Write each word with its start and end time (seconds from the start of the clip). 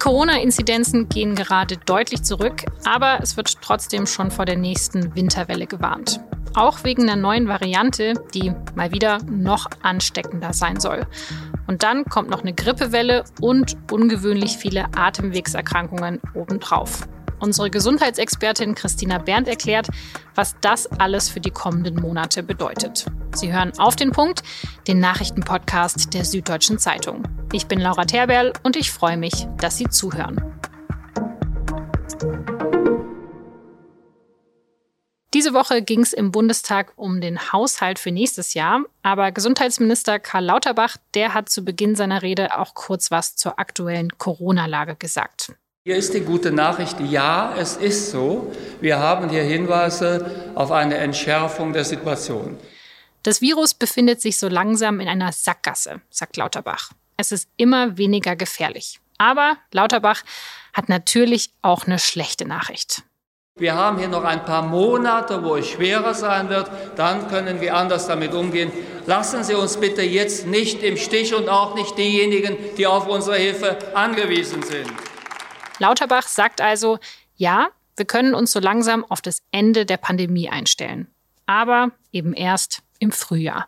Corona-Inzidenzen 0.00 1.10
gehen 1.10 1.34
gerade 1.34 1.76
deutlich 1.76 2.22
zurück, 2.22 2.64
aber 2.84 3.18
es 3.22 3.36
wird 3.36 3.60
trotzdem 3.60 4.06
schon 4.06 4.30
vor 4.30 4.46
der 4.46 4.56
nächsten 4.56 5.14
Winterwelle 5.14 5.66
gewarnt. 5.66 6.20
Auch 6.54 6.82
wegen 6.84 7.02
einer 7.02 7.16
neuen 7.16 7.46
Variante, 7.48 8.14
die 8.34 8.52
mal 8.74 8.92
wieder 8.92 9.18
noch 9.30 9.66
ansteckender 9.82 10.54
sein 10.54 10.80
soll. 10.80 11.06
Und 11.66 11.82
dann 11.82 12.06
kommt 12.06 12.30
noch 12.30 12.40
eine 12.40 12.54
Grippewelle 12.54 13.24
und 13.40 13.76
ungewöhnlich 13.92 14.56
viele 14.56 14.86
Atemwegserkrankungen 14.96 16.20
obendrauf. 16.34 17.06
Unsere 17.40 17.70
Gesundheitsexpertin 17.70 18.74
Christina 18.74 19.16
Berndt 19.16 19.48
erklärt, 19.48 19.88
was 20.34 20.56
das 20.60 20.86
alles 20.86 21.30
für 21.30 21.40
die 21.40 21.50
kommenden 21.50 21.96
Monate 21.96 22.42
bedeutet. 22.42 23.06
Sie 23.34 23.50
hören 23.50 23.72
auf 23.78 23.96
den 23.96 24.12
Punkt, 24.12 24.42
den 24.86 25.00
Nachrichtenpodcast 25.00 26.12
der 26.12 26.26
Süddeutschen 26.26 26.78
Zeitung. 26.78 27.22
Ich 27.52 27.66
bin 27.66 27.80
Laura 27.80 28.04
Terberl 28.04 28.52
und 28.62 28.76
ich 28.76 28.90
freue 28.90 29.16
mich, 29.16 29.48
dass 29.56 29.78
Sie 29.78 29.88
zuhören. 29.88 30.40
Diese 35.32 35.54
Woche 35.54 35.80
ging 35.80 36.00
es 36.00 36.12
im 36.12 36.32
Bundestag 36.32 36.92
um 36.96 37.20
den 37.20 37.52
Haushalt 37.52 37.98
für 37.98 38.10
nächstes 38.10 38.52
Jahr, 38.52 38.82
aber 39.02 39.32
Gesundheitsminister 39.32 40.18
Karl 40.18 40.44
Lauterbach, 40.44 40.96
der 41.14 41.32
hat 41.32 41.48
zu 41.48 41.64
Beginn 41.64 41.94
seiner 41.94 42.20
Rede 42.20 42.58
auch 42.58 42.74
kurz 42.74 43.10
was 43.10 43.36
zur 43.36 43.58
aktuellen 43.58 44.10
Corona-Lage 44.18 44.96
gesagt. 44.96 45.54
Hier 45.90 45.98
ist 45.98 46.14
die 46.14 46.20
gute 46.20 46.52
Nachricht, 46.52 47.00
ja, 47.00 47.52
es 47.58 47.76
ist 47.76 48.12
so. 48.12 48.52
Wir 48.80 49.00
haben 49.00 49.28
hier 49.28 49.42
Hinweise 49.42 50.52
auf 50.54 50.70
eine 50.70 50.96
Entschärfung 50.98 51.72
der 51.72 51.84
Situation. 51.84 52.56
Das 53.24 53.40
Virus 53.40 53.74
befindet 53.74 54.20
sich 54.20 54.38
so 54.38 54.46
langsam 54.46 55.00
in 55.00 55.08
einer 55.08 55.32
Sackgasse, 55.32 56.00
sagt 56.08 56.36
Lauterbach. 56.36 56.92
Es 57.16 57.32
ist 57.32 57.48
immer 57.56 57.98
weniger 57.98 58.36
gefährlich. 58.36 59.00
Aber 59.18 59.56
Lauterbach 59.72 60.22
hat 60.74 60.88
natürlich 60.88 61.50
auch 61.60 61.88
eine 61.88 61.98
schlechte 61.98 62.44
Nachricht. 62.44 63.02
Wir 63.58 63.74
haben 63.74 63.98
hier 63.98 64.06
noch 64.06 64.22
ein 64.22 64.44
paar 64.44 64.62
Monate, 64.62 65.42
wo 65.42 65.56
es 65.56 65.70
schwerer 65.70 66.14
sein 66.14 66.50
wird. 66.50 66.70
Dann 66.94 67.26
können 67.26 67.60
wir 67.60 67.74
anders 67.74 68.06
damit 68.06 68.32
umgehen. 68.32 68.70
Lassen 69.06 69.42
Sie 69.42 69.56
uns 69.56 69.76
bitte 69.76 70.02
jetzt 70.02 70.46
nicht 70.46 70.84
im 70.84 70.96
Stich 70.96 71.34
und 71.34 71.48
auch 71.48 71.74
nicht 71.74 71.98
diejenigen, 71.98 72.56
die 72.78 72.86
auf 72.86 73.08
unsere 73.08 73.38
Hilfe 73.38 73.76
angewiesen 73.92 74.62
sind. 74.62 74.86
Lauterbach 75.80 76.28
sagt 76.28 76.60
also, 76.60 76.98
ja, 77.36 77.70
wir 77.96 78.04
können 78.04 78.34
uns 78.34 78.52
so 78.52 78.60
langsam 78.60 79.04
auf 79.04 79.20
das 79.20 79.42
Ende 79.50 79.84
der 79.84 79.96
Pandemie 79.96 80.48
einstellen. 80.48 81.08
Aber 81.46 81.90
eben 82.12 82.32
erst 82.32 82.82
im 82.98 83.10
Frühjahr. 83.10 83.66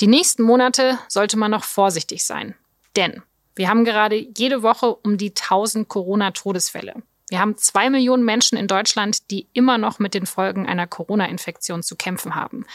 Die 0.00 0.06
nächsten 0.06 0.42
Monate 0.42 0.98
sollte 1.08 1.36
man 1.36 1.50
noch 1.50 1.64
vorsichtig 1.64 2.24
sein. 2.24 2.54
Denn 2.96 3.22
wir 3.54 3.68
haben 3.68 3.84
gerade 3.84 4.16
jede 4.16 4.62
Woche 4.62 4.94
um 4.94 5.18
die 5.18 5.30
1000 5.30 5.88
Corona-Todesfälle. 5.88 7.02
Wir 7.28 7.40
haben 7.40 7.56
zwei 7.56 7.90
Millionen 7.90 8.24
Menschen 8.24 8.58
in 8.58 8.66
Deutschland, 8.66 9.30
die 9.30 9.46
immer 9.52 9.78
noch 9.78 9.98
mit 9.98 10.14
den 10.14 10.26
Folgen 10.26 10.66
einer 10.66 10.86
Corona-Infektion 10.86 11.82
zu 11.82 11.96
kämpfen 11.96 12.34
haben. 12.34 12.66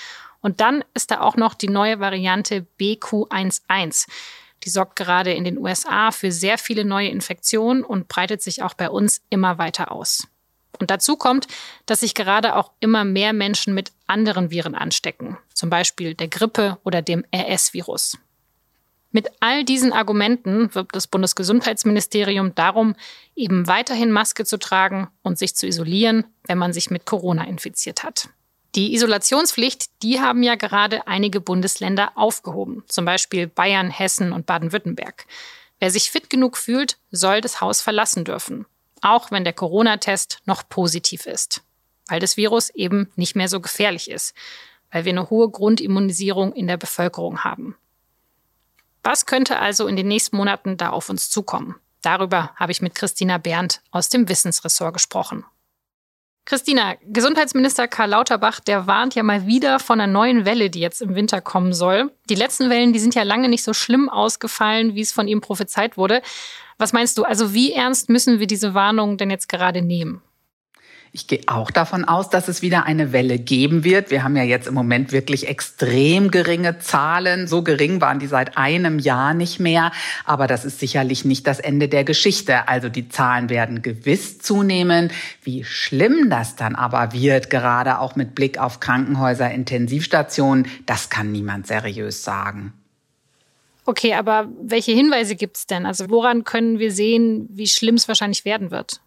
Und 0.42 0.62
dann 0.62 0.84
ist 0.94 1.12
da 1.12 1.22
auch 1.22 1.36
noch 1.36 1.54
die 1.54 1.70
neue 1.70 2.00
Variante 2.00 2.66
BQ11. 2.80 4.08
Die 4.64 4.70
sorgt 4.70 4.96
gerade 4.96 5.34
in 5.34 5.44
den 5.44 5.58
USA 5.58 6.12
für 6.12 6.32
sehr 6.32 6.58
viele 6.58 6.86
neue 6.86 7.10
Infektionen 7.10 7.84
und 7.84 8.08
breitet 8.08 8.42
sich 8.42 8.64
auch 8.64 8.74
bei 8.74 8.90
uns 8.90 9.22
immer 9.30 9.58
weiter 9.58 9.92
aus. 9.92 10.28
Und 10.80 10.92
dazu 10.92 11.16
kommt, 11.16 11.48
dass 11.86 12.02
sich 12.02 12.14
gerade 12.14 12.56
auch 12.56 12.72
immer 12.80 13.04
mehr 13.04 13.34
Menschen 13.34 13.74
mit 13.74 13.92
anderen 14.06 14.52
Viren 14.52 14.76
anstecken, 14.76 15.38
zum 15.54 15.70
Beispiel 15.70 16.14
der 16.14 16.28
Grippe 16.28 16.78
oder 16.84 17.02
dem 17.02 17.26
RS-Virus. 17.34 18.18
Mit 19.12 19.30
all 19.40 19.64
diesen 19.64 19.94
Argumenten 19.94 20.76
wirbt 20.76 20.96
das 20.96 21.08
Bundesgesundheitsministerium 21.08 22.54
darum, 22.56 22.96
eben 23.36 23.68
weiterhin 23.68 24.12
Maske 24.12 24.46
zu 24.46 24.60
tragen 24.60 25.08
und 25.24 25.40
sich 25.40 25.56
zu 25.56 25.66
isolieren, 25.66 26.26
wenn 26.44 26.58
man 26.58 26.74
sich 26.74 26.92
mit 26.92 27.06
Corona 27.06 27.46
infiziert 27.46 28.04
hat. 28.04 28.30
Die 28.78 28.94
Isolationspflicht, 28.94 30.04
die 30.04 30.22
haben 30.22 30.44
ja 30.44 30.54
gerade 30.54 31.08
einige 31.08 31.42
Bundesländer 31.42 32.12
aufgehoben, 32.14 32.84
zum 32.88 33.06
Beispiel 33.06 33.48
Bayern, 33.48 33.90
Hessen 33.90 34.32
und 34.32 34.46
Baden-Württemberg. 34.46 35.26
Wer 35.80 35.90
sich 35.90 36.12
fit 36.12 36.30
genug 36.30 36.58
fühlt, 36.58 37.00
soll 37.10 37.42
das 37.42 37.60
Haus 37.60 37.82
verlassen 37.82 38.24
dürfen, 38.24 38.68
auch 39.02 39.32
wenn 39.32 39.44
der 39.44 39.54
Corona-Test 39.54 40.42
noch 40.46 40.70
positiv 40.70 41.26
ist, 41.26 41.64
weil 42.08 42.20
das 42.20 42.38
Virus 42.38 42.70
eben 42.70 43.12
nicht 43.16 43.36
mehr 43.36 43.50
so 43.50 43.62
gefährlich 43.62 44.12
ist, 44.12 44.36
weil 44.92 45.06
wir 45.06 45.12
eine 45.12 45.32
hohe 45.32 45.50
Grundimmunisierung 45.50 46.54
in 46.54 46.68
der 46.68 46.78
Bevölkerung 46.78 47.44
haben. 47.44 47.76
Was 49.02 49.26
könnte 49.26 49.58
also 49.58 49.88
in 49.88 49.96
den 49.96 50.08
nächsten 50.08 50.38
Monaten 50.38 50.78
da 50.78 50.92
auf 50.92 51.10
uns 51.10 51.32
zukommen? 51.32 51.78
Darüber 52.04 52.52
habe 52.56 52.72
ich 52.72 52.84
mit 52.84 52.94
Christina 52.94 53.40
Berndt 53.40 53.82
aus 53.90 54.10
dem 54.10 54.30
Wissensressort 54.30 54.94
gesprochen. 54.94 55.46
Christina, 56.48 56.96
Gesundheitsminister 57.04 57.90
Karl 57.90 58.12
Lauterbach, 58.12 58.62
der 58.62 58.88
warnt 58.88 59.16
ja 59.16 59.24
mal 59.24 59.48
wieder 59.48 59.80
von 59.80 60.00
einer 60.00 60.10
neuen 60.10 60.46
Welle, 60.46 60.70
die 60.70 60.80
jetzt 60.80 61.02
im 61.02 61.14
Winter 61.14 61.42
kommen 61.42 61.74
soll. 61.74 62.10
Die 62.30 62.36
letzten 62.36 62.70
Wellen, 62.70 62.94
die 62.94 63.00
sind 63.00 63.16
ja 63.16 63.24
lange 63.24 63.50
nicht 63.50 63.64
so 63.64 63.74
schlimm 63.74 64.08
ausgefallen, 64.08 64.96
wie 64.96 65.02
es 65.02 65.12
von 65.12 65.28
ihm 65.28 65.42
prophezeit 65.42 65.98
wurde. 65.98 66.22
Was 66.78 66.94
meinst 66.94 67.18
du? 67.18 67.26
Also 67.26 67.54
wie 67.54 67.74
ernst 67.74 68.08
müssen 68.08 68.40
wir 68.40 68.48
diese 68.48 68.74
Warnung 68.74 69.18
denn 69.18 69.30
jetzt 69.30 69.50
gerade 69.50 69.82
nehmen? 69.82 70.22
Ich 71.18 71.26
gehe 71.26 71.42
auch 71.48 71.72
davon 71.72 72.06
aus, 72.06 72.30
dass 72.30 72.48
es 72.48 72.62
wieder 72.62 72.86
eine 72.86 73.12
Welle 73.12 73.40
geben 73.40 73.84
wird. 73.84 74.12
Wir 74.12 74.24
haben 74.24 74.36
ja 74.36 74.44
jetzt 74.44 74.68
im 74.68 74.76
Moment 74.76 75.12
wirklich 75.12 75.48
extrem 75.48 76.30
geringe 76.30 76.78
Zahlen. 76.78 77.48
So 77.48 77.64
gering 77.64 78.00
waren 78.02 78.20
die 78.20 78.28
seit 78.28 78.56
einem 78.56 79.00
Jahr 79.00 79.34
nicht 79.34 79.60
mehr. 79.60 79.92
Aber 80.26 80.46
das 80.46 80.64
ist 80.64 80.80
sicherlich 80.80 81.26
nicht 81.26 81.48
das 81.48 81.60
Ende 81.60 81.88
der 81.88 82.04
Geschichte. 82.04 82.68
Also 82.68 82.88
die 82.90 83.10
Zahlen 83.10 83.50
werden 83.50 83.82
gewiss 83.82 84.38
zunehmen. 84.38 85.10
Wie 85.42 85.64
schlimm 85.64 86.30
das 86.30 86.56
dann 86.56 86.76
aber 86.76 87.14
wird, 87.14 87.50
gerade 87.50 87.98
auch 87.98 88.16
mit 88.16 88.36
Blick 88.36 88.60
auf 88.60 88.80
Krankenhäuser, 88.80 89.50
Intensivstationen, 89.50 90.68
das 90.86 91.10
kann 91.10 91.32
niemand 91.32 91.66
seriös 91.66 92.24
sagen. 92.24 92.74
Okay, 93.86 94.14
aber 94.14 94.50
welche 94.62 94.92
Hinweise 94.92 95.36
gibt 95.36 95.58
es 95.58 95.66
denn? 95.66 95.88
Also 95.88 96.12
woran 96.12 96.44
können 96.44 96.78
wir 96.78 96.92
sehen, 96.92 97.48
wie 97.50 97.66
schlimm 97.66 97.96
es 97.96 98.08
wahrscheinlich 98.08 98.46
werden 98.46 98.70
wird? 98.70 99.02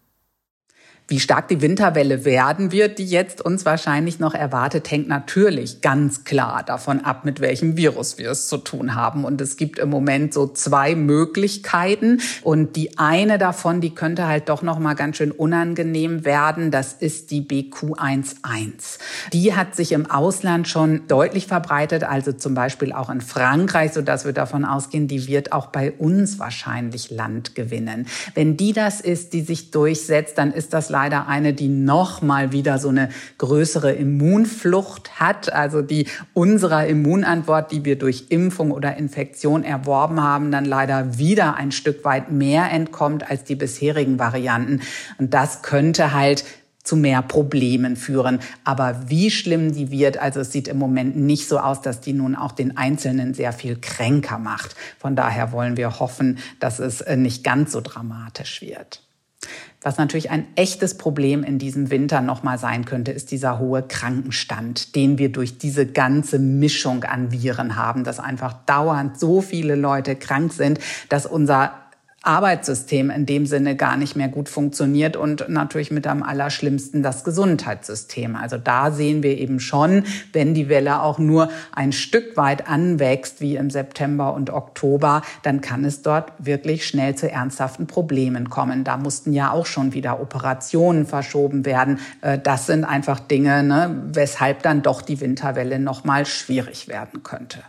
Wie 1.11 1.19
stark 1.19 1.49
die 1.49 1.59
Winterwelle 1.59 2.23
werden 2.23 2.71
wird, 2.71 2.97
die 2.97 3.05
jetzt 3.05 3.41
uns 3.41 3.65
wahrscheinlich 3.65 4.19
noch 4.19 4.33
erwartet, 4.33 4.89
hängt 4.89 5.09
natürlich 5.09 5.81
ganz 5.81 6.23
klar 6.23 6.63
davon 6.63 7.01
ab, 7.01 7.25
mit 7.25 7.41
welchem 7.41 7.75
Virus 7.75 8.17
wir 8.17 8.31
es 8.31 8.47
zu 8.47 8.55
tun 8.55 8.95
haben. 8.95 9.25
Und 9.25 9.41
es 9.41 9.57
gibt 9.57 9.77
im 9.77 9.89
Moment 9.89 10.33
so 10.33 10.47
zwei 10.47 10.95
Möglichkeiten. 10.95 12.21
Und 12.43 12.77
die 12.77 12.97
eine 12.97 13.37
davon, 13.37 13.81
die 13.81 13.93
könnte 13.93 14.25
halt 14.25 14.47
doch 14.47 14.61
noch 14.61 14.79
mal 14.79 14.93
ganz 14.93 15.17
schön 15.17 15.31
unangenehm 15.31 16.23
werden. 16.23 16.71
Das 16.71 16.93
ist 16.93 17.29
die 17.31 17.41
BQ11. 17.41 18.97
Die 19.33 19.53
hat 19.53 19.75
sich 19.75 19.91
im 19.91 20.09
Ausland 20.09 20.69
schon 20.69 21.09
deutlich 21.09 21.45
verbreitet, 21.45 22.05
also 22.05 22.31
zum 22.31 22.53
Beispiel 22.53 22.93
auch 22.93 23.09
in 23.09 23.19
Frankreich, 23.19 23.91
so 23.91 24.01
dass 24.01 24.23
wir 24.23 24.31
davon 24.31 24.63
ausgehen, 24.63 25.09
die 25.09 25.27
wird 25.27 25.51
auch 25.51 25.67
bei 25.67 25.91
uns 25.91 26.39
wahrscheinlich 26.39 27.11
Land 27.11 27.53
gewinnen. 27.53 28.07
Wenn 28.33 28.55
die 28.55 28.71
das 28.71 29.01
ist, 29.01 29.33
die 29.33 29.41
sich 29.41 29.71
durchsetzt, 29.71 30.37
dann 30.37 30.53
ist 30.53 30.71
das 30.71 30.89
leider 31.01 31.27
eine, 31.27 31.53
die 31.53 31.67
noch 31.67 32.21
mal 32.21 32.51
wieder 32.51 32.77
so 32.77 32.89
eine 32.89 33.09
größere 33.39 33.91
Immunflucht 33.91 35.19
hat, 35.19 35.51
also 35.51 35.81
die 35.81 36.05
unserer 36.35 36.85
Immunantwort, 36.85 37.71
die 37.71 37.85
wir 37.85 37.97
durch 37.97 38.25
Impfung 38.29 38.69
oder 38.69 38.97
Infektion 38.97 39.63
erworben 39.63 40.21
haben, 40.21 40.51
dann 40.51 40.63
leider 40.63 41.17
wieder 41.17 41.55
ein 41.55 41.71
Stück 41.71 42.05
weit 42.05 42.31
mehr 42.31 42.69
entkommt 42.71 43.27
als 43.31 43.43
die 43.43 43.55
bisherigen 43.55 44.19
Varianten. 44.19 44.81
Und 45.17 45.33
das 45.33 45.63
könnte 45.63 46.13
halt 46.13 46.43
zu 46.83 46.95
mehr 46.95 47.23
Problemen 47.23 47.95
führen. 47.95 48.39
Aber 48.63 49.09
wie 49.09 49.31
schlimm 49.31 49.71
die 49.71 49.89
wird, 49.89 50.19
also 50.19 50.41
es 50.41 50.51
sieht 50.51 50.67
im 50.67 50.77
Moment 50.77 51.15
nicht 51.15 51.47
so 51.47 51.57
aus, 51.57 51.81
dass 51.81 51.99
die 52.01 52.13
nun 52.13 52.35
auch 52.35 52.51
den 52.51 52.77
Einzelnen 52.77 53.33
sehr 53.33 53.53
viel 53.53 53.77
kränker 53.81 54.37
macht. 54.37 54.75
Von 54.99 55.15
daher 55.15 55.51
wollen 55.51 55.77
wir 55.77 55.99
hoffen, 55.99 56.37
dass 56.59 56.77
es 56.77 57.01
äh, 57.01 57.17
nicht 57.17 57.43
ganz 57.43 57.71
so 57.71 57.81
dramatisch 57.81 58.61
wird. 58.61 59.01
Was 59.83 59.97
natürlich 59.97 60.29
ein 60.29 60.45
echtes 60.55 60.95
Problem 60.95 61.43
in 61.43 61.57
diesem 61.57 61.89
Winter 61.89 62.21
nochmal 62.21 62.59
sein 62.59 62.85
könnte, 62.85 63.11
ist 63.11 63.31
dieser 63.31 63.57
hohe 63.57 63.81
Krankenstand, 63.81 64.95
den 64.95 65.17
wir 65.17 65.31
durch 65.31 65.57
diese 65.57 65.87
ganze 65.87 66.37
Mischung 66.37 67.03
an 67.03 67.31
Viren 67.31 67.75
haben, 67.75 68.03
dass 68.03 68.19
einfach 68.19 68.53
dauernd 68.67 69.19
so 69.19 69.41
viele 69.41 69.75
Leute 69.75 70.15
krank 70.15 70.53
sind, 70.53 70.79
dass 71.09 71.25
unser 71.25 71.73
Arbeitssystem 72.23 73.09
in 73.09 73.25
dem 73.25 73.47
Sinne 73.47 73.75
gar 73.75 73.97
nicht 73.97 74.15
mehr 74.15 74.27
gut 74.27 74.47
funktioniert 74.47 75.17
und 75.17 75.49
natürlich 75.49 75.89
mit 75.89 76.05
am 76.05 76.21
allerschlimmsten 76.21 77.01
das 77.01 77.23
Gesundheitssystem. 77.23 78.35
Also 78.35 78.57
da 78.57 78.91
sehen 78.91 79.23
wir 79.23 79.39
eben 79.39 79.59
schon, 79.59 80.03
wenn 80.31 80.53
die 80.53 80.69
Welle 80.69 81.01
auch 81.01 81.17
nur 81.17 81.49
ein 81.71 81.91
Stück 81.91 82.37
weit 82.37 82.67
anwächst, 82.67 83.41
wie 83.41 83.55
im 83.55 83.71
September 83.71 84.35
und 84.35 84.51
Oktober, 84.51 85.23
dann 85.41 85.61
kann 85.61 85.83
es 85.83 86.03
dort 86.03 86.31
wirklich 86.37 86.85
schnell 86.85 87.15
zu 87.15 87.29
ernsthaften 87.29 87.87
Problemen 87.87 88.51
kommen. 88.51 88.83
Da 88.83 88.97
mussten 88.97 89.33
ja 89.33 89.51
auch 89.51 89.65
schon 89.65 89.93
wieder 89.93 90.21
Operationen 90.21 91.07
verschoben 91.07 91.65
werden. 91.65 91.99
Äh, 92.21 92.37
das 92.37 92.67
sind 92.67 92.85
einfach 92.85 93.19
Dinge, 93.19 93.63
ne, 93.63 94.03
weshalb 94.13 94.61
dann 94.61 94.83
doch 94.83 95.01
die 95.01 95.21
Winterwelle 95.21 95.79
noch 95.79 96.03
mal 96.03 96.27
schwierig 96.27 96.87
werden 96.87 97.23
könnte. 97.23 97.63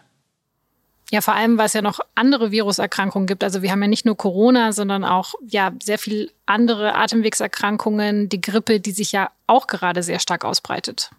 Ja, 1.12 1.20
vor 1.20 1.34
allem, 1.34 1.58
weil 1.58 1.66
es 1.66 1.74
ja 1.74 1.82
noch 1.82 2.00
andere 2.14 2.52
Viruserkrankungen 2.52 3.26
gibt. 3.26 3.44
Also 3.44 3.60
wir 3.60 3.70
haben 3.70 3.82
ja 3.82 3.88
nicht 3.88 4.06
nur 4.06 4.16
Corona, 4.16 4.72
sondern 4.72 5.04
auch 5.04 5.34
ja 5.46 5.70
sehr 5.82 5.98
viel 5.98 6.32
andere 6.46 6.94
Atemwegserkrankungen, 6.94 8.30
die 8.30 8.40
Grippe, 8.40 8.80
die 8.80 8.92
sich 8.92 9.12
ja 9.12 9.30
auch 9.46 9.66
gerade 9.66 10.02
sehr 10.02 10.20
stark 10.20 10.46
ausbreitet. 10.46 11.10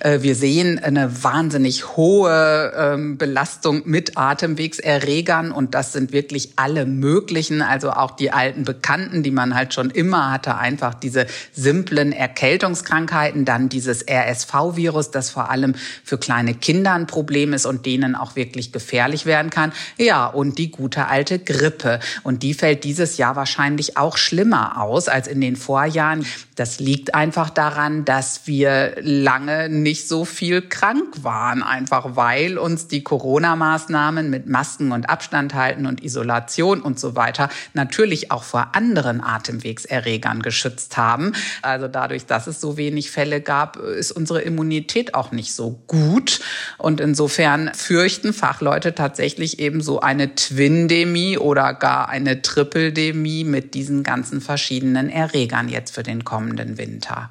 Äh, 0.00 0.22
wir 0.22 0.34
sehen 0.34 0.78
eine 0.78 1.22
wahnsinnig 1.22 1.96
hohe 1.96 2.72
ähm, 2.76 3.18
Belastung 3.18 3.82
mit 3.84 4.16
Atemwegserregern 4.16 5.52
und 5.52 5.74
das 5.74 5.92
sind 5.92 6.12
wirklich 6.12 6.52
alle 6.56 6.86
möglichen, 6.86 7.62
also 7.62 7.90
auch 7.90 8.12
die 8.12 8.32
alten 8.32 8.64
Bekannten, 8.64 9.22
die 9.22 9.30
man 9.30 9.54
halt 9.54 9.74
schon 9.74 9.90
immer 9.90 10.30
hatte, 10.30 10.56
einfach 10.56 10.94
diese 10.94 11.26
simplen 11.52 12.12
Erkältungskrankheiten, 12.12 13.44
dann 13.44 13.68
dieses 13.68 14.04
RSV-Virus, 14.08 15.10
das 15.10 15.30
vor 15.30 15.50
allem 15.50 15.74
für 16.04 16.18
kleine 16.18 16.54
Kinder 16.54 16.92
ein 16.92 17.06
Problem 17.06 17.52
ist 17.52 17.66
und 17.66 17.86
denen 17.86 18.14
auch 18.14 18.36
wirklich 18.36 18.72
gefährlich 18.72 19.26
werden 19.26 19.50
kann. 19.50 19.72
Ja, 19.98 20.26
und 20.26 20.58
die 20.58 20.70
gute 20.70 21.06
alte 21.06 21.38
Grippe 21.38 22.00
und 22.22 22.42
die 22.42 22.54
fällt 22.54 22.84
dieses 22.84 23.16
Jahr 23.16 23.36
wahrscheinlich 23.36 23.96
auch 23.96 24.16
schlimmer 24.16 24.80
aus 24.80 25.08
als 25.08 25.28
in 25.28 25.40
den 25.40 25.56
Vorjahren. 25.56 26.26
Das 26.54 26.80
liegt 26.80 27.14
einfach 27.14 27.50
daran, 27.50 28.04
dass 28.04 28.46
wir 28.46 28.94
lange 29.00 29.55
nicht 29.68 30.08
so 30.08 30.24
viel 30.24 30.62
krank 30.62 31.22
waren, 31.22 31.62
einfach 31.62 32.16
weil 32.16 32.58
uns 32.58 32.88
die 32.88 33.02
Corona-Maßnahmen 33.02 34.30
mit 34.30 34.48
Masken 34.48 34.92
und 34.92 35.08
Abstand 35.08 35.54
halten 35.54 35.86
und 35.86 36.02
Isolation 36.02 36.80
und 36.80 36.98
so 37.00 37.16
weiter 37.16 37.48
natürlich 37.74 38.30
auch 38.30 38.42
vor 38.42 38.70
anderen 38.74 39.22
Atemwegserregern 39.22 40.42
geschützt 40.42 40.96
haben. 40.96 41.32
Also 41.62 41.88
dadurch, 41.88 42.26
dass 42.26 42.46
es 42.46 42.60
so 42.60 42.76
wenig 42.76 43.10
Fälle 43.10 43.40
gab, 43.40 43.76
ist 43.76 44.12
unsere 44.12 44.42
Immunität 44.42 45.14
auch 45.14 45.32
nicht 45.32 45.54
so 45.54 45.80
gut. 45.86 46.40
Und 46.78 47.00
insofern 47.00 47.72
fürchten 47.74 48.32
Fachleute 48.32 48.94
tatsächlich 48.94 49.58
eben 49.58 49.80
so 49.80 50.00
eine 50.00 50.34
Twindemie 50.34 51.38
oder 51.38 51.74
gar 51.74 52.08
eine 52.08 52.42
Tripledemie 52.42 53.44
mit 53.44 53.74
diesen 53.74 54.02
ganzen 54.02 54.40
verschiedenen 54.40 55.08
Erregern 55.08 55.68
jetzt 55.68 55.94
für 55.94 56.02
den 56.02 56.24
kommenden 56.24 56.78
Winter. 56.78 57.30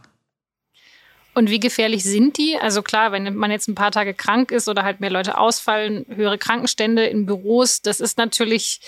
Und 1.36 1.50
wie 1.50 1.60
gefährlich 1.60 2.04
sind 2.04 2.38
die? 2.38 2.58
Also 2.58 2.82
klar, 2.82 3.12
wenn 3.12 3.36
man 3.36 3.52
jetzt 3.52 3.68
ein 3.68 3.76
paar 3.76 3.92
Tage 3.92 4.14
krank 4.14 4.52
ist 4.52 4.70
oder 4.70 4.84
halt 4.84 5.02
mehr 5.02 5.10
Leute 5.10 5.38
ausfallen, 5.38 6.06
höhere 6.08 6.38
Krankenstände 6.38 7.06
in 7.06 7.26
Büros, 7.26 7.82
das 7.82 8.00
ist 8.00 8.18
natürlich 8.18 8.80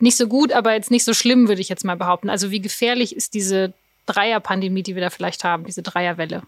nicht 0.00 0.18
so 0.18 0.26
gut, 0.26 0.52
aber 0.52 0.74
jetzt 0.74 0.90
nicht 0.90 1.04
so 1.04 1.14
schlimm, 1.14 1.48
würde 1.48 1.62
ich 1.62 1.70
jetzt 1.70 1.82
mal 1.82 1.96
behaupten. 1.96 2.28
Also 2.28 2.50
wie 2.50 2.60
gefährlich 2.60 3.16
ist 3.16 3.32
diese 3.32 3.72
Dreierpandemie, 4.04 4.82
die 4.82 4.94
wir 4.94 5.02
da 5.02 5.08
vielleicht 5.08 5.44
haben, 5.44 5.64
diese 5.64 5.82
Dreierwelle? 5.82 6.42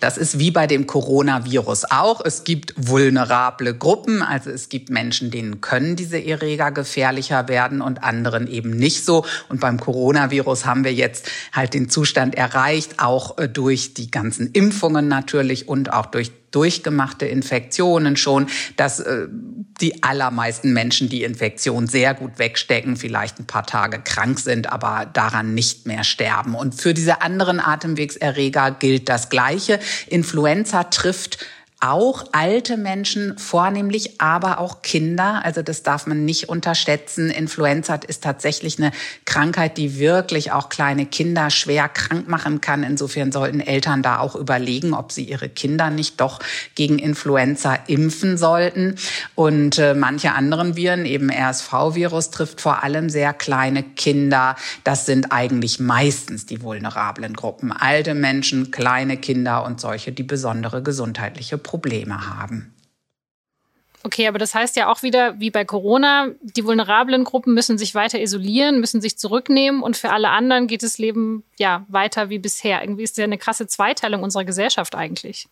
Das 0.00 0.16
ist 0.16 0.38
wie 0.38 0.50
bei 0.50 0.66
dem 0.66 0.86
Coronavirus 0.86 1.84
auch. 1.90 2.22
Es 2.24 2.44
gibt 2.44 2.72
vulnerable 2.76 3.74
Gruppen, 3.74 4.22
also 4.22 4.50
es 4.50 4.70
gibt 4.70 4.88
Menschen, 4.88 5.30
denen 5.30 5.60
können 5.60 5.94
diese 5.94 6.18
Erreger 6.18 6.72
gefährlicher 6.72 7.48
werden 7.48 7.82
und 7.82 8.02
anderen 8.02 8.46
eben 8.46 8.70
nicht 8.70 9.04
so. 9.04 9.26
Und 9.50 9.60
beim 9.60 9.78
Coronavirus 9.78 10.64
haben 10.64 10.84
wir 10.84 10.94
jetzt 10.94 11.28
halt 11.52 11.74
den 11.74 11.90
Zustand 11.90 12.34
erreicht, 12.34 12.94
auch 12.98 13.36
äh, 13.36 13.48
durch 13.48 13.92
die 13.92 14.10
ganzen 14.10 14.50
Impfungen 14.52 15.06
natürlich 15.06 15.68
und 15.68 15.92
auch 15.92 16.06
durch 16.06 16.32
durchgemachte 16.50 17.26
Infektionen 17.26 18.16
schon, 18.16 18.48
dass 18.76 19.00
äh, 19.00 19.26
die 19.80 20.02
allermeisten 20.02 20.72
Menschen 20.72 21.08
die 21.08 21.22
Infektion 21.24 21.86
sehr 21.86 22.14
gut 22.14 22.38
wegstecken, 22.38 22.96
vielleicht 22.96 23.38
ein 23.38 23.46
paar 23.46 23.66
Tage 23.66 24.00
krank 24.00 24.38
sind, 24.38 24.70
aber 24.70 25.06
daran 25.12 25.54
nicht 25.54 25.86
mehr 25.86 26.04
sterben. 26.04 26.54
Und 26.54 26.74
für 26.74 26.94
diese 26.94 27.22
anderen 27.22 27.60
Atemwegserreger 27.60 28.72
gilt 28.72 29.08
das 29.08 29.30
Gleiche. 29.30 29.80
Influenza 30.08 30.84
trifft 30.84 31.38
auch 31.80 32.26
alte 32.32 32.76
Menschen 32.76 33.38
vornehmlich, 33.38 34.20
aber 34.20 34.58
auch 34.58 34.82
Kinder. 34.82 35.40
Also 35.44 35.62
das 35.62 35.82
darf 35.82 36.06
man 36.06 36.26
nicht 36.26 36.50
unterschätzen. 36.50 37.30
Influenza 37.30 37.94
ist 38.06 38.22
tatsächlich 38.22 38.78
eine 38.78 38.92
Krankheit, 39.24 39.78
die 39.78 39.98
wirklich 39.98 40.52
auch 40.52 40.68
kleine 40.68 41.06
Kinder 41.06 41.48
schwer 41.48 41.88
krank 41.88 42.28
machen 42.28 42.60
kann. 42.60 42.82
Insofern 42.82 43.32
sollten 43.32 43.60
Eltern 43.60 44.02
da 44.02 44.18
auch 44.18 44.36
überlegen, 44.36 44.92
ob 44.92 45.10
sie 45.10 45.24
ihre 45.24 45.48
Kinder 45.48 45.88
nicht 45.88 46.20
doch 46.20 46.40
gegen 46.74 46.98
Influenza 46.98 47.78
impfen 47.86 48.36
sollten. 48.36 48.96
Und 49.34 49.78
äh, 49.78 49.94
manche 49.94 50.32
anderen 50.32 50.76
Viren, 50.76 51.06
eben 51.06 51.30
RSV-Virus, 51.30 52.30
trifft 52.30 52.60
vor 52.60 52.82
allem 52.82 53.08
sehr 53.08 53.32
kleine 53.32 53.82
Kinder. 53.82 54.54
Das 54.84 55.06
sind 55.06 55.32
eigentlich 55.32 55.80
meistens 55.80 56.44
die 56.44 56.60
vulnerablen 56.60 57.32
Gruppen. 57.32 57.72
Alte 57.72 58.14
Menschen, 58.14 58.70
kleine 58.70 59.16
Kinder 59.16 59.64
und 59.64 59.80
solche, 59.80 60.12
die 60.12 60.24
besondere 60.24 60.82
gesundheitliche 60.82 61.56
haben. 62.30 62.74
Okay, 64.02 64.26
aber 64.26 64.38
das 64.38 64.54
heißt 64.54 64.76
ja 64.76 64.90
auch 64.90 65.02
wieder, 65.02 65.38
wie 65.40 65.50
bei 65.50 65.64
Corona, 65.64 66.28
die 66.40 66.64
vulnerablen 66.64 67.22
Gruppen 67.24 67.52
müssen 67.52 67.76
sich 67.76 67.94
weiter 67.94 68.18
isolieren, 68.18 68.80
müssen 68.80 69.02
sich 69.02 69.18
zurücknehmen 69.18 69.82
und 69.82 69.96
für 69.96 70.10
alle 70.10 70.30
anderen 70.30 70.68
geht 70.68 70.82
das 70.82 70.96
Leben 70.96 71.44
ja 71.58 71.84
weiter 71.88 72.30
wie 72.30 72.38
bisher. 72.38 72.80
Irgendwie 72.82 73.02
ist 73.02 73.18
ja 73.18 73.24
eine 73.24 73.36
krasse 73.36 73.66
Zweiteilung 73.66 74.22
unserer 74.22 74.44
Gesellschaft 74.44 74.94
eigentlich. 74.94 75.48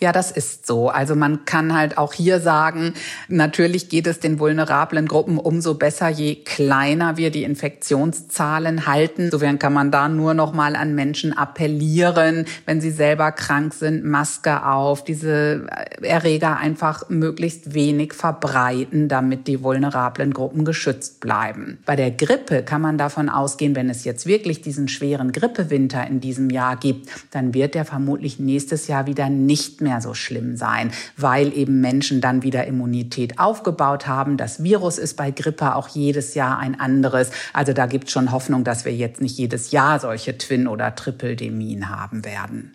Ja, 0.00 0.12
das 0.12 0.30
ist 0.30 0.64
so. 0.64 0.90
Also 0.90 1.16
man 1.16 1.44
kann 1.44 1.74
halt 1.74 1.98
auch 1.98 2.12
hier 2.12 2.38
sagen, 2.38 2.94
natürlich 3.26 3.88
geht 3.88 4.06
es 4.06 4.20
den 4.20 4.38
vulnerablen 4.38 5.08
Gruppen 5.08 5.38
umso 5.38 5.74
besser, 5.74 6.08
je 6.08 6.36
kleiner 6.36 7.16
wir 7.16 7.32
die 7.32 7.42
Infektionszahlen 7.42 8.86
halten. 8.86 9.24
Insofern 9.24 9.58
kann 9.58 9.72
man 9.72 9.90
da 9.90 10.08
nur 10.08 10.34
noch 10.34 10.52
mal 10.52 10.76
an 10.76 10.94
Menschen 10.94 11.36
appellieren, 11.36 12.44
wenn 12.64 12.80
sie 12.80 12.92
selber 12.92 13.32
krank 13.32 13.74
sind, 13.74 14.04
Maske 14.04 14.64
auf, 14.64 15.02
diese 15.02 15.66
Erreger 16.00 16.58
einfach 16.58 17.08
möglichst 17.08 17.74
wenig 17.74 18.12
verbreiten, 18.12 19.08
damit 19.08 19.48
die 19.48 19.64
vulnerablen 19.64 20.32
Gruppen 20.32 20.64
geschützt 20.64 21.18
bleiben. 21.18 21.78
Bei 21.84 21.96
der 21.96 22.12
Grippe 22.12 22.62
kann 22.62 22.82
man 22.82 22.98
davon 22.98 23.28
ausgehen, 23.28 23.74
wenn 23.74 23.90
es 23.90 24.04
jetzt 24.04 24.26
wirklich 24.26 24.62
diesen 24.62 24.86
schweren 24.86 25.32
Grippewinter 25.32 26.06
in 26.06 26.20
diesem 26.20 26.50
Jahr 26.50 26.76
gibt, 26.76 27.08
dann 27.32 27.52
wird 27.52 27.74
der 27.74 27.84
vermutlich 27.84 28.38
nächstes 28.38 28.86
Jahr 28.86 29.06
wieder 29.06 29.28
nicht 29.28 29.80
mehr 29.80 29.87
mehr 29.88 30.00
so 30.00 30.14
schlimm 30.14 30.56
sein, 30.56 30.92
weil 31.16 31.56
eben 31.56 31.80
Menschen 31.80 32.20
dann 32.20 32.42
wieder 32.42 32.66
Immunität 32.66 33.38
aufgebaut 33.38 34.06
haben. 34.06 34.36
Das 34.36 34.62
Virus 34.62 34.98
ist 34.98 35.16
bei 35.16 35.30
Grippe 35.30 35.74
auch 35.74 35.88
jedes 35.88 36.34
Jahr 36.34 36.58
ein 36.58 36.78
anderes. 36.78 37.30
Also 37.52 37.72
da 37.72 37.86
gibt 37.86 38.04
es 38.04 38.12
schon 38.12 38.32
Hoffnung, 38.32 38.64
dass 38.64 38.84
wir 38.84 38.94
jetzt 38.94 39.20
nicht 39.20 39.38
jedes 39.38 39.70
Jahr 39.70 39.98
solche 39.98 40.36
Twin- 40.36 40.68
oder 40.68 40.94
Triple-Demien 40.94 41.88
haben 41.88 42.24
werden. 42.24 42.74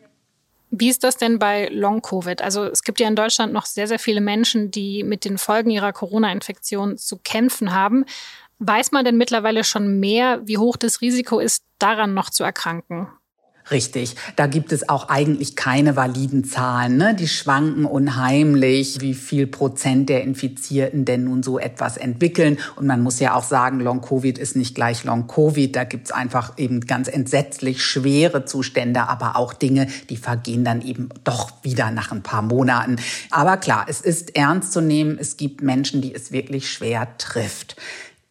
Wie 0.71 0.89
ist 0.89 1.04
das 1.04 1.18
denn 1.18 1.38
bei 1.38 1.68
Long-Covid? 1.68 2.42
Also 2.42 2.63
es 2.63 2.81
gibt 2.81 3.00
ja 3.00 3.07
in 3.07 3.16
Deutschland 3.16 3.54
noch 3.54 3.68
sehr, 3.68 3.88
sehr 3.88 4.00
viele 4.00 4.21
Menschen, 4.21 4.71
die 4.71 5.04
mit 5.04 5.24
den 5.24 5.38
Folgen 5.38 5.69
ihrer 5.69 5.94
Corona-Infektion 5.94 6.97
zu 6.97 7.18
kämpfen 7.18 7.76
haben. 7.76 8.06
Weiß 8.57 8.92
man 8.92 9.06
denn 9.06 9.18
mittlerweile 9.18 9.64
schon 9.64 9.99
mehr, 9.99 10.42
wie 10.45 10.57
hoch 10.57 10.76
das 10.76 11.02
Risiko 11.02 11.37
ist, 11.37 11.64
daran 11.78 12.16
noch 12.16 12.31
zu 12.31 12.44
erkranken? 12.44 13.07
Richtig, 13.73 14.15
da 14.35 14.45
gibt 14.45 14.71
es 14.71 14.87
auch 14.87 15.09
eigentlich 15.09 15.56
keine 15.56 15.95
validen 15.95 16.44
Zahlen. 16.44 16.95
Ne? 16.95 17.15
Die 17.15 17.27
schwanken 17.27 17.85
unheimlich, 17.85 19.01
wie 19.01 19.15
viel 19.15 19.47
Prozent 19.47 20.09
der 20.09 20.21
Infizierten 20.21 21.06
denn 21.06 21.23
nun 21.23 21.42
so 21.42 21.57
etwas 21.57 21.97
entwickeln. 21.97 22.59
Und 22.75 22.85
man 22.85 23.01
muss 23.01 23.19
ja 23.19 23.33
auch 23.33 23.42
sagen, 23.42 23.80
Long-Covid 23.80 24.37
ist 24.37 24.56
nicht 24.56 24.75
gleich 24.75 25.03
Long-Covid. 25.06 25.75
Da 25.75 25.85
gibt 25.85 26.06
es 26.06 26.11
einfach 26.11 26.59
eben 26.59 26.81
ganz 26.81 27.07
entsetzlich 27.07 27.83
schwere 27.83 28.45
Zustände, 28.45 29.09
aber 29.09 29.37
auch 29.37 29.56
Dinge, 29.56 29.87
die 30.11 30.18
vergehen 30.18 30.63
dann 30.63 30.83
eben 30.83 31.09
doch 31.23 31.51
wieder 31.63 31.89
nach 31.89 32.11
ein 32.11 32.21
paar 32.21 32.44
Monaten. 32.44 32.97
Aber 33.31 33.57
klar, 33.57 33.87
es 33.89 34.01
ist 34.01 34.35
ernst 34.35 34.71
zu 34.71 34.81
nehmen. 34.81 35.18
Es 35.19 35.35
gibt 35.35 35.63
Menschen, 35.63 35.99
die 36.03 36.13
es 36.13 36.31
wirklich 36.31 36.69
schwer 36.69 37.07
trifft. 37.18 37.75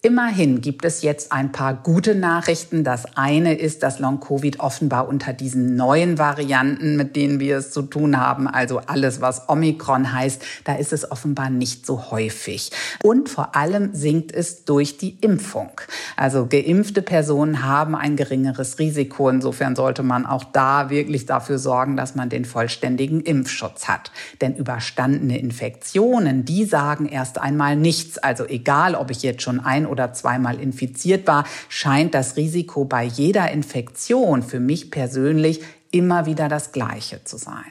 Immerhin 0.04 0.60
gibt 0.60 0.84
es 0.84 1.02
jetzt 1.02 1.30
ein 1.30 1.52
paar 1.52 1.74
gute 1.74 2.16
Nachrichten. 2.16 2.82
Das 2.82 3.16
eine 3.16 3.54
ist, 3.54 3.84
dass 3.84 4.00
Long-Covid 4.00 4.58
offenbar 4.58 5.06
unter 5.06 5.32
diesen 5.32 5.76
neuen 5.76 6.18
Varianten, 6.18 6.96
mit 6.96 7.14
denen 7.14 7.38
wir 7.38 7.58
es 7.58 7.70
zu 7.70 7.82
tun 7.82 8.18
haben, 8.18 8.48
also 8.48 8.80
alles, 8.80 9.20
was 9.20 9.48
Omikron 9.48 10.12
heißt, 10.12 10.42
da 10.64 10.74
ist 10.74 10.92
es 10.92 11.08
offenbar 11.08 11.50
nicht 11.50 11.86
so 11.86 12.10
häufig. 12.10 12.72
Und 13.04 13.28
vor 13.28 13.54
allem 13.54 13.94
sinkt 13.94 14.32
es 14.32 14.64
durch 14.64 14.98
die 14.98 15.18
Impfung. 15.20 15.70
Also 16.16 16.48
geimpfte 16.48 17.02
Personen 17.02 17.62
haben 17.62 17.94
ein 17.94 18.16
geringeres 18.16 18.80
Risiko. 18.80 19.28
Insofern 19.28 19.76
sollte 19.76 20.02
man 20.02 20.26
auch 20.26 20.42
da 20.42 20.90
wirklich 20.90 21.26
dafür 21.26 21.60
sorgen, 21.60 21.96
dass 21.96 22.16
man 22.16 22.28
den 22.28 22.44
vollständigen 22.44 23.20
Impfschutz 23.20 23.86
hat. 23.86 24.10
Denn 24.40 24.56
überstandene 24.56 25.38
Infektionen, 25.38 26.44
die 26.44 26.64
sagen 26.64 27.06
erst 27.06 27.38
einmal 27.38 27.76
nichts. 27.76 28.18
Also 28.18 28.44
egal, 28.46 28.96
ob 28.96 29.12
ich 29.12 29.22
jetzt 29.22 29.42
schon 29.42 29.60
ein 29.60 29.91
oder 29.92 30.12
zweimal 30.12 30.58
infiziert 30.58 31.26
war, 31.28 31.44
scheint 31.68 32.14
das 32.14 32.36
Risiko 32.36 32.84
bei 32.84 33.04
jeder 33.04 33.50
Infektion 33.52 34.42
für 34.42 34.58
mich 34.58 34.90
persönlich 34.90 35.60
immer 35.92 36.26
wieder 36.26 36.48
das 36.48 36.72
gleiche 36.72 37.22
zu 37.22 37.36
sein. 37.36 37.70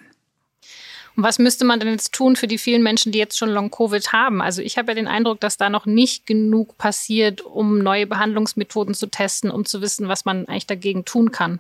Und 1.17 1.23
was 1.23 1.39
müsste 1.39 1.65
man 1.65 1.79
denn 1.79 1.89
jetzt 1.89 2.13
tun 2.13 2.37
für 2.37 2.47
die 2.47 2.57
vielen 2.57 2.83
Menschen, 2.83 3.11
die 3.11 3.19
jetzt 3.19 3.37
schon 3.37 3.49
Long-Covid 3.49 4.13
haben? 4.13 4.41
Also 4.41 4.61
ich 4.61 4.77
habe 4.77 4.91
ja 4.91 4.95
den 4.95 5.07
Eindruck, 5.07 5.41
dass 5.41 5.57
da 5.57 5.69
noch 5.69 5.85
nicht 5.85 6.25
genug 6.25 6.77
passiert, 6.77 7.41
um 7.41 7.79
neue 7.79 8.07
Behandlungsmethoden 8.07 8.93
zu 8.93 9.07
testen, 9.07 9.51
um 9.51 9.65
zu 9.65 9.81
wissen, 9.81 10.07
was 10.07 10.23
man 10.23 10.45
eigentlich 10.45 10.67
dagegen 10.67 11.03
tun 11.03 11.31
kann. 11.31 11.59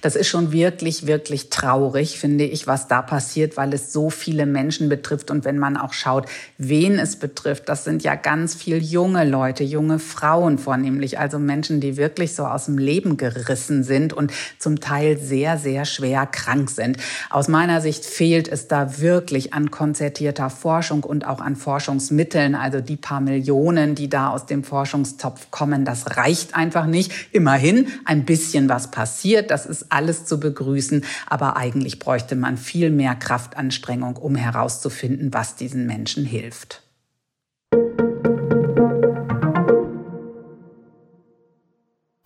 Das 0.00 0.16
ist 0.16 0.28
schon 0.28 0.52
wirklich, 0.52 1.06
wirklich 1.06 1.50
traurig, 1.50 2.18
finde 2.18 2.44
ich, 2.44 2.66
was 2.66 2.88
da 2.88 3.02
passiert, 3.02 3.56
weil 3.56 3.72
es 3.72 3.92
so 3.92 4.10
viele 4.10 4.46
Menschen 4.46 4.88
betrifft. 4.88 5.30
Und 5.30 5.44
wenn 5.44 5.58
man 5.58 5.76
auch 5.76 5.92
schaut, 5.92 6.26
wen 6.58 6.98
es 6.98 7.16
betrifft, 7.16 7.68
das 7.68 7.84
sind 7.84 8.02
ja 8.02 8.14
ganz 8.14 8.54
viel 8.54 8.82
junge 8.82 9.24
Leute, 9.24 9.64
junge 9.64 9.98
Frauen 9.98 10.58
vornehmlich, 10.58 11.18
also 11.18 11.38
Menschen, 11.38 11.80
die 11.80 11.96
wirklich 11.96 12.34
so 12.34 12.44
aus 12.44 12.66
dem 12.66 12.78
Leben 12.78 13.16
gerissen 13.16 13.84
sind 13.84 14.12
und 14.12 14.32
zum 14.58 14.80
Teil 14.80 15.18
sehr, 15.18 15.58
sehr 15.58 15.84
schwer 15.84 16.26
krank 16.26 16.70
sind. 16.70 16.98
Aus 17.30 17.48
meiner 17.48 17.80
Sicht 17.80 18.04
fehlt 18.04 18.48
es 18.48 18.68
da 18.68 19.00
wirklich 19.00 19.52
an 19.54 19.70
konzertierter 19.70 20.50
Forschung 20.50 21.04
und 21.04 21.26
auch 21.26 21.40
an 21.40 21.56
Forschungsmitteln. 21.56 22.54
Also 22.54 22.80
die 22.80 22.96
paar 22.96 23.20
Millionen, 23.20 23.94
die 23.94 24.08
da 24.08 24.28
aus 24.28 24.46
dem 24.46 24.64
Forschungstopf 24.64 25.50
kommen, 25.50 25.84
das 25.84 26.16
reicht 26.16 26.54
einfach 26.54 26.86
nicht. 26.86 27.12
Immerhin 27.32 27.88
ein 28.04 28.24
bisschen 28.24 28.68
was 28.68 28.90
passiert. 28.90 29.50
Das 29.50 29.66
ist 29.74 29.92
alles 29.92 30.24
zu 30.24 30.40
begrüßen. 30.40 31.04
Aber 31.26 31.56
eigentlich 31.56 31.98
bräuchte 31.98 32.36
man 32.36 32.56
viel 32.56 32.90
mehr 32.90 33.14
Kraftanstrengung, 33.14 34.16
um 34.16 34.36
herauszufinden, 34.36 35.34
was 35.34 35.56
diesen 35.56 35.86
Menschen 35.86 36.24
hilft. 36.24 36.82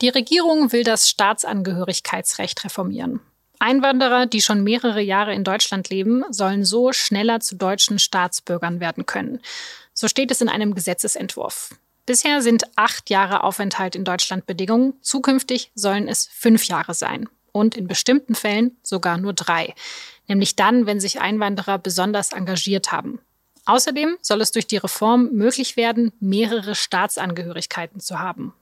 Die 0.00 0.10
Regierung 0.10 0.70
will 0.70 0.84
das 0.84 1.08
Staatsangehörigkeitsrecht 1.08 2.64
reformieren. 2.64 3.20
Einwanderer, 3.58 4.26
die 4.26 4.40
schon 4.40 4.62
mehrere 4.62 5.00
Jahre 5.00 5.34
in 5.34 5.42
Deutschland 5.42 5.90
leben, 5.90 6.22
sollen 6.30 6.64
so 6.64 6.92
schneller 6.92 7.40
zu 7.40 7.56
deutschen 7.56 7.98
Staatsbürgern 7.98 8.78
werden 8.78 9.06
können. 9.06 9.40
So 9.92 10.06
steht 10.06 10.30
es 10.30 10.40
in 10.40 10.48
einem 10.48 10.76
Gesetzesentwurf. 10.76 11.74
Bisher 12.06 12.40
sind 12.42 12.64
acht 12.76 13.10
Jahre 13.10 13.42
Aufenthalt 13.42 13.96
in 13.96 14.04
Deutschland 14.04 14.46
Bedingung. 14.46 14.94
Zukünftig 15.02 15.72
sollen 15.74 16.06
es 16.06 16.28
fünf 16.32 16.64
Jahre 16.68 16.94
sein 16.94 17.28
und 17.52 17.76
in 17.76 17.86
bestimmten 17.86 18.34
Fällen 18.34 18.76
sogar 18.82 19.18
nur 19.18 19.32
drei, 19.32 19.74
nämlich 20.26 20.56
dann, 20.56 20.86
wenn 20.86 21.00
sich 21.00 21.20
Einwanderer 21.20 21.78
besonders 21.78 22.32
engagiert 22.32 22.92
haben. 22.92 23.20
Außerdem 23.66 24.16
soll 24.22 24.40
es 24.40 24.50
durch 24.50 24.66
die 24.66 24.78
Reform 24.78 25.30
möglich 25.32 25.76
werden, 25.76 26.12
mehrere 26.20 26.74
Staatsangehörigkeiten 26.74 28.00
zu 28.00 28.18
haben. 28.18 28.54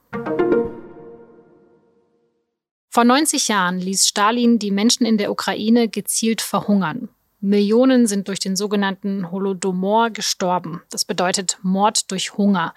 Vor 2.89 3.03
90 3.03 3.47
Jahren 3.47 3.79
ließ 3.79 4.07
Stalin 4.07 4.59
die 4.59 4.71
Menschen 4.71 5.05
in 5.05 5.17
der 5.17 5.31
Ukraine 5.31 5.87
gezielt 5.87 6.41
verhungern. 6.41 7.09
Millionen 7.39 8.07
sind 8.07 8.27
durch 8.27 8.39
den 8.39 8.55
sogenannten 8.55 9.31
Holodomor 9.31 10.09
gestorben. 10.09 10.81
Das 10.89 11.05
bedeutet 11.05 11.59
Mord 11.61 12.11
durch 12.11 12.35
Hunger. 12.35 12.73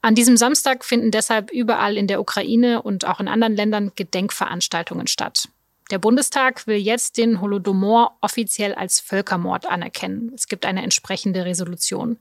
An 0.00 0.14
diesem 0.14 0.36
Samstag 0.36 0.84
finden 0.84 1.10
deshalb 1.10 1.50
überall 1.50 1.96
in 1.96 2.06
der 2.06 2.20
Ukraine 2.20 2.82
und 2.82 3.04
auch 3.04 3.20
in 3.20 3.28
anderen 3.28 3.56
Ländern 3.56 3.92
Gedenkveranstaltungen 3.96 5.06
statt. 5.06 5.48
Der 5.90 5.98
Bundestag 5.98 6.66
will 6.66 6.76
jetzt 6.76 7.16
den 7.16 7.40
Holodomor 7.40 8.16
offiziell 8.20 8.74
als 8.74 9.00
Völkermord 9.00 9.66
anerkennen. 9.66 10.32
Es 10.34 10.46
gibt 10.46 10.66
eine 10.66 10.82
entsprechende 10.82 11.44
Resolution. 11.44 12.18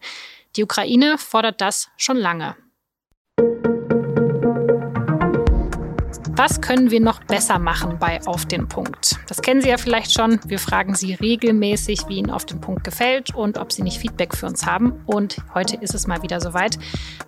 Die 0.55 0.63
Ukraine 0.63 1.17
fordert 1.17 1.61
das 1.61 1.89
schon 1.97 2.17
lange. 2.17 2.55
Was 6.37 6.61
können 6.61 6.91
wir 6.91 7.01
noch 7.01 7.23
besser 7.23 7.57
machen 7.57 7.97
bei 7.97 8.21
Auf 8.27 8.45
den 8.45 8.67
Punkt? 8.67 9.15
Das 9.27 9.41
kennen 9.41 9.59
Sie 9.59 9.69
ja 9.69 9.77
vielleicht 9.77 10.13
schon. 10.13 10.39
Wir 10.45 10.59
fragen 10.59 10.93
Sie 10.93 11.15
regelmäßig, 11.15 12.01
wie 12.09 12.17
Ihnen 12.17 12.29
Auf 12.29 12.45
den 12.45 12.61
Punkt 12.61 12.83
gefällt 12.83 13.33
und 13.33 13.57
ob 13.57 13.71
Sie 13.71 13.81
nicht 13.81 13.97
Feedback 13.97 14.35
für 14.35 14.45
uns 14.45 14.67
haben. 14.67 15.01
Und 15.07 15.37
heute 15.55 15.77
ist 15.77 15.95
es 15.95 16.05
mal 16.05 16.21
wieder 16.21 16.39
soweit. 16.39 16.77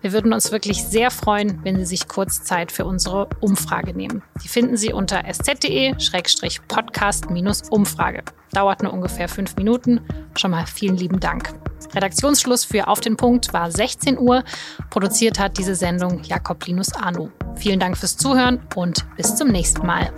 Wir 0.01 0.13
würden 0.13 0.31
uns 0.31 0.51
wirklich 0.51 0.83
sehr 0.83 1.09
freuen, 1.09 1.59
wenn 1.63 1.77
Sie 1.77 1.85
sich 1.85 2.07
kurz 2.07 2.43
Zeit 2.43 2.71
für 2.71 2.85
unsere 2.85 3.29
Umfrage 3.39 3.97
nehmen. 3.97 4.21
Die 4.43 4.47
finden 4.47 4.77
Sie 4.77 4.93
unter 4.93 5.25
sz.de-podcast-umfrage. 5.25 8.23
Dauert 8.53 8.83
nur 8.83 8.93
ungefähr 8.93 9.29
fünf 9.29 9.55
Minuten. 9.55 10.01
Schon 10.37 10.51
mal 10.51 10.65
vielen 10.65 10.97
lieben 10.97 11.19
Dank. 11.19 11.53
Redaktionsschluss 11.93 12.65
für 12.65 12.87
Auf 12.87 12.99
den 12.99 13.17
Punkt 13.17 13.53
war 13.53 13.71
16 13.71 14.17
Uhr. 14.17 14.43
Produziert 14.89 15.39
hat 15.39 15.57
diese 15.57 15.75
Sendung 15.75 16.23
Jakob 16.23 16.65
Linus 16.65 16.93
Arno. 16.93 17.29
Vielen 17.55 17.79
Dank 17.79 17.97
fürs 17.97 18.17
Zuhören 18.17 18.59
und 18.75 19.05
bis 19.15 19.35
zum 19.35 19.49
nächsten 19.49 19.85
Mal. 19.85 20.11